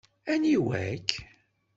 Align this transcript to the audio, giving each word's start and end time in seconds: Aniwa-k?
Aniwa-k? 0.31 1.09